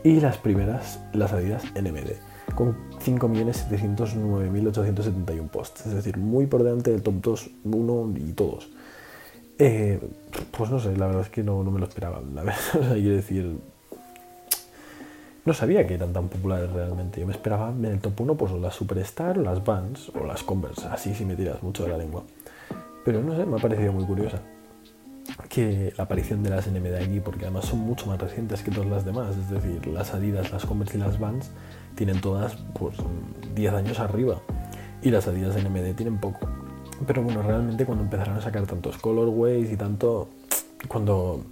Y 0.05 0.21
las 0.21 0.39
primeras, 0.39 1.01
las 1.13 1.33
Adidas 1.33 1.65
NMD, 1.75 2.13
con 2.55 2.77
5.709.871 3.01 5.49
posts. 5.49 5.87
Es 5.87 5.95
decir, 5.95 6.17
muy 6.17 6.47
por 6.47 6.63
delante 6.63 6.93
del 6.93 7.03
top 7.03 7.15
2, 7.21 7.51
1 7.65 8.15
y 8.19 8.33
todos. 8.33 8.71
Eh, 9.59 10.01
pues 10.57 10.71
no 10.71 10.79
sé, 10.81 10.97
la 10.97 11.07
verdad 11.07 11.23
es 11.23 11.31
que 11.31 11.43
no, 11.43 11.65
no 11.65 11.71
me 11.71 11.81
lo 11.81 11.87
esperaba. 11.87 12.23
La 12.35 12.43
verdad, 12.45 12.61
o 12.79 12.85
sea, 12.85 12.95
quiero 12.95 13.17
decir, 13.17 13.59
no 15.45 15.53
sabía 15.53 15.87
que 15.87 15.95
eran 15.95 16.13
tan 16.13 16.29
populares 16.29 16.71
realmente. 16.71 17.21
Yo 17.21 17.27
me 17.27 17.33
esperaba 17.33 17.71
en 17.71 17.85
el 17.85 18.01
top 18.01 18.21
1 18.21 18.35
pues 18.37 18.53
las 18.53 18.75
Superstar 18.75 19.39
o 19.39 19.43
las 19.43 19.65
Vans 19.65 20.11
o 20.11 20.25
las 20.25 20.43
Converse, 20.43 20.87
así 20.89 21.15
si 21.15 21.25
me 21.25 21.37
tiras 21.37 21.63
mucho 21.63 21.85
de 21.85 21.91
la 21.91 21.99
lengua. 21.99 22.25
Pero 23.05 23.23
no 23.23 23.37
sé, 23.37 23.45
me 23.45 23.57
ha 23.57 23.61
parecido 23.61 23.93
muy 23.93 24.05
curiosa 24.05 24.41
que 25.49 25.93
la 25.97 26.05
aparición 26.05 26.43
de 26.43 26.51
las 26.51 26.67
NMD 26.67 26.95
aquí, 26.97 27.21
porque 27.21 27.45
además 27.45 27.67
son 27.67 27.81
mucho 27.81 28.07
más 28.07 28.21
recientes 28.21 28.63
que 28.63 28.71
todas 28.71 28.89
las 28.89 29.05
demás, 29.05 29.37
es 29.37 29.51
decir, 29.51 29.87
las 29.87 30.15
Adidas, 30.15 30.53
las 30.53 30.65
Converse 30.65 30.97
y 30.97 31.01
las 31.01 31.19
Vans 31.19 31.51
tienen 31.95 32.21
todas 32.21 32.57
pues 32.79 32.97
10 33.55 33.73
años 33.75 34.01
arriba 34.01 34.41
y 35.03 35.11
las 35.11 35.27
Adidas 35.29 35.57
NMD 35.57 35.95
tienen 35.95 36.19
poco. 36.19 36.49
Pero 37.07 37.23
bueno, 37.23 37.43
realmente 37.43 37.85
cuando 37.85 38.05
empezaron 38.05 38.37
a 38.37 38.41
sacar 38.41 38.67
tantos 38.67 38.97
colorways 38.99 39.71
y 39.71 39.77
tanto, 39.77 40.29
cuando 40.89 41.45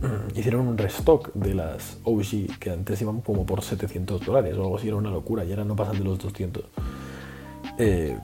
hicieron 0.34 0.68
un 0.68 0.78
restock 0.78 1.32
de 1.34 1.54
las 1.54 1.98
OG 2.04 2.58
que 2.58 2.70
antes 2.70 3.00
iban 3.02 3.20
como 3.20 3.46
por 3.46 3.62
700 3.62 4.24
dólares 4.24 4.56
o 4.56 4.62
algo 4.62 4.76
así, 4.76 4.88
era 4.88 4.96
una 4.96 5.10
locura 5.10 5.44
y 5.44 5.50
ahora 5.50 5.64
no 5.64 5.76
pasan 5.76 5.98
de 5.98 6.04
los 6.04 6.18
200 6.18 6.64
eh, 7.78 8.18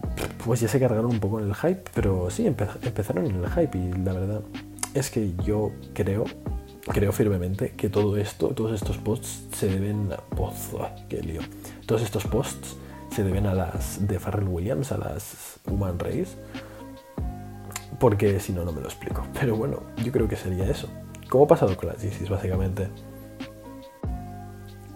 pues 0.45 0.61
ya 0.61 0.69
se 0.69 0.81
cargaron 0.81 1.07
un 1.07 1.21
poco 1.21 1.39
en 1.39 1.47
el 1.47 1.55
hype, 1.55 1.85
pero 1.95 2.29
sí, 2.29 2.47
empezaron 2.47 3.27
en 3.27 3.37
el 3.37 3.49
hype 3.51 3.79
y 3.79 3.93
la 3.93 4.13
verdad 4.13 4.43
es 4.95 5.11
que 5.11 5.33
yo 5.45 5.71
creo, 5.93 6.25
creo 6.87 7.13
firmemente 7.13 7.71
que 7.71 7.89
todo 7.89 8.17
esto, 8.17 8.49
todos 8.49 8.75
estos 8.75 8.99
posts 8.99 9.47
se 9.57 9.69
deben 9.69 10.11
a... 10.13 10.95
qué 11.09 11.23
lío! 11.23 11.41
Todos 11.87 12.03
estos 12.03 12.25
posts 12.27 12.77
se 13.11 13.23
deben 13.23 13.47
a 13.47 13.55
las 13.55 14.07
de 14.09 14.19
Farrell 14.19 14.49
Williams, 14.49 14.91
a 14.91 14.99
las 14.99 15.61
Human 15.67 16.01
Race, 16.01 16.37
porque 18.01 18.41
si 18.41 18.53
no, 18.53 18.65
no 18.65 18.73
me 18.73 18.81
lo 18.81 18.89
explico. 18.89 19.25
Pero 19.39 19.57
bueno, 19.57 19.85
yo 20.05 20.11
creo 20.11 20.27
que 20.27 20.37
sería 20.37 20.69
eso. 20.69 20.89
¿Cómo 21.35 21.47
ha 21.47 21.49
pasado 21.49 21.77
con 21.77 21.89
las 21.89 22.01
Yeezys, 22.01 22.29
básicamente? 22.29 22.87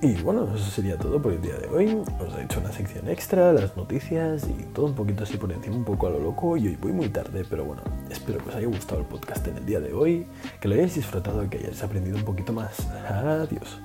Y 0.00 0.22
bueno, 0.22 0.44
eso 0.54 0.70
sería 0.70 0.96
todo 0.96 1.20
por 1.20 1.32
el 1.32 1.42
día 1.42 1.56
de 1.56 1.66
hoy. 1.66 2.00
Os 2.20 2.38
he 2.38 2.44
hecho 2.44 2.60
una 2.60 2.70
sección 2.70 3.08
extra, 3.08 3.52
las 3.52 3.76
noticias 3.76 4.46
y 4.48 4.62
todo 4.72 4.86
un 4.86 4.94
poquito 4.94 5.24
así 5.24 5.36
por 5.36 5.50
encima, 5.50 5.74
un 5.74 5.84
poco 5.84 6.06
a 6.06 6.10
lo 6.10 6.20
loco. 6.20 6.56
Y 6.56 6.68
hoy 6.68 6.76
voy 6.80 6.92
muy 6.92 7.08
tarde, 7.08 7.44
pero 7.50 7.64
bueno, 7.64 7.82
espero 8.08 8.38
que 8.38 8.50
os 8.50 8.54
haya 8.54 8.68
gustado 8.68 9.00
el 9.00 9.06
podcast 9.08 9.48
en 9.48 9.56
el 9.56 9.66
día 9.66 9.80
de 9.80 9.92
hoy, 9.92 10.28
que 10.60 10.68
lo 10.68 10.76
hayáis 10.76 10.94
disfrutado 10.94 11.42
y 11.42 11.48
que 11.48 11.58
hayáis 11.58 11.82
aprendido 11.82 12.16
un 12.16 12.24
poquito 12.24 12.52
más. 12.52 12.88
Adiós. 12.88 13.80